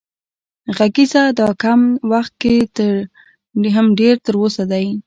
[0.77, 2.35] غږېږه دا کم وخت
[3.75, 4.85] هم ډېر تر اوسه دی